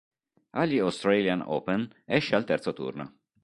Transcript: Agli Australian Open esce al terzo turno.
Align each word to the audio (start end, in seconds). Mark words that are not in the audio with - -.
Agli 0.61 0.79
Australian 0.79 1.43
Open 1.59 1.87
esce 2.05 2.33
al 2.35 2.43
terzo 2.43 2.73
turno. 2.73 3.11